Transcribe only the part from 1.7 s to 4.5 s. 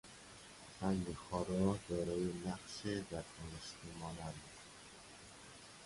دارای نقش دستنوشته مانند